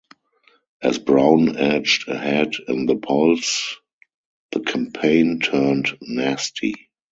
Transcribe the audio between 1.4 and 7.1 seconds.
edged ahead in the polls, the campaign turned nasty.